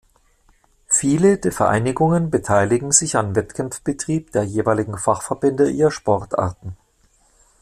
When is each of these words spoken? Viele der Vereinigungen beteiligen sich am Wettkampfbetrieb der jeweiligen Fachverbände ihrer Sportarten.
Viele 0.87 1.37
der 1.37 1.51
Vereinigungen 1.51 2.31
beteiligen 2.31 2.91
sich 2.91 3.15
am 3.17 3.35
Wettkampfbetrieb 3.35 4.31
der 4.31 4.41
jeweiligen 4.45 4.97
Fachverbände 4.97 5.69
ihrer 5.69 5.91
Sportarten. 5.91 6.75